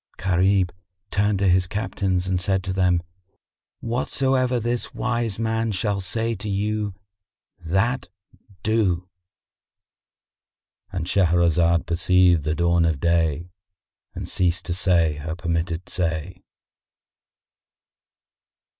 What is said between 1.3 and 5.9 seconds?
to his Captains and said to them, "Whatsoever this wise man